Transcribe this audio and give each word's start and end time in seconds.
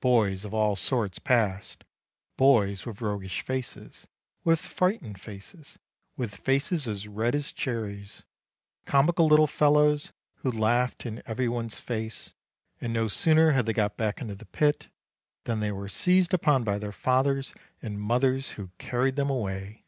Boys 0.00 0.44
of 0.44 0.52
all 0.52 0.74
sorts 0.74 1.20
passed, 1.20 1.84
boys 2.36 2.84
with 2.84 3.00
roguish 3.00 3.40
faces, 3.42 4.08
with 4.42 4.58
frightened 4.58 5.20
faces, 5.20 5.78
with 6.16 6.34
faces 6.38 6.88
as 6.88 7.06
red 7.06 7.36
as 7.36 7.52
cherries; 7.52 8.24
comical 8.84 9.28
little 9.28 9.46
fellows, 9.46 10.12
who 10.38 10.50
laughed 10.50 11.06
in 11.06 11.22
every 11.24 11.46
one's 11.48 11.78
face: 11.78 12.34
and 12.80 12.92
no 12.92 13.06
sooner 13.06 13.52
had 13.52 13.64
they 13.64 13.72
got 13.72 13.96
back 13.96 14.20
into 14.20 14.34
the 14.34 14.44
pit, 14.46 14.88
than 15.44 15.60
they 15.60 15.70
were 15.70 15.88
seized 15.88 16.34
upon 16.34 16.64
by 16.64 16.76
their 16.76 16.90
fathers 16.90 17.54
and 17.80 18.00
mothers, 18.02 18.50
who 18.58 18.70
carried 18.80 19.14
them 19.14 19.30
away. 19.30 19.84